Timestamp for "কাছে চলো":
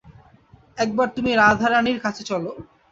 2.05-2.51